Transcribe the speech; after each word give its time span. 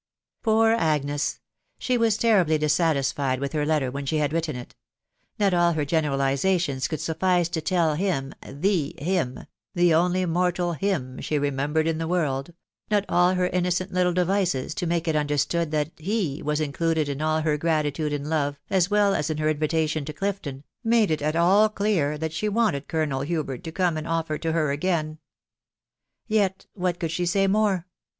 Poor 0.41 0.71
Agnes!•..• 0.73 1.33
She 1.77 1.95
was 1.95 2.17
terribly 2.17 2.57
dissatisfied 2.57 3.39
with 3.39 3.53
her 3.53 3.67
letter 3.67 3.91
when 3.91 4.07
she 4.07 4.17
had 4.17 4.33
written 4.33 4.55
it 4.55 4.73
Not 5.37 5.53
all 5.53 5.73
her 5.73 5.85
generalisations 5.85 6.87
could 6.87 6.99
suffiee 6.99 7.45
to 7.51 7.61
tell 7.61 7.93
him, 7.93 8.33
the 8.43 8.95
him; 8.97 9.41
the 9.75 9.93
only 9.93 10.25
mortal 10.25 10.73
him 10.73 11.19
she 11.21 11.37
remembered 11.37 11.85
in 11.85 11.99
the 11.99 12.07
world,— 12.07 12.51
not 12.89 13.05
all 13.07 13.35
her 13.35 13.45
innocent 13.45 13.93
little 13.93 14.11
devices 14.11 14.73
to 14.73 14.87
make 14.87 15.07
it 15.07 15.15
understood 15.15 15.69
that 15.69 15.91
he 15.97 16.41
was 16.43 16.59
included 16.59 17.07
in 17.07 17.21
all 17.21 17.41
her 17.41 17.55
gratitude 17.55 18.11
and 18.11 18.27
love, 18.27 18.59
as 18.71 18.89
well 18.89 19.13
as 19.13 19.29
in 19.29 19.37
her 19.37 19.49
invitation 19.49 20.03
to 20.05 20.13
Clifton, 20.13 20.63
made 20.83 21.11
it 21.11 21.21
at 21.21 21.35
all 21.35 21.69
clear 21.69 22.17
that 22.17 22.33
she 22.33 22.49
wanted 22.49 22.87
Colonel 22.87 23.21
Hubert 23.21 23.63
to 23.65 23.71
come 23.71 23.97
and 23.97 24.07
offer 24.07 24.39
to 24.39 24.51
her 24.51 24.71
again. 24.71 25.19
Yet 26.25 26.65
what 26.73 26.99
could 26.99 27.11
she 27.11 27.27
say 27.27 27.45
more 27.45 27.85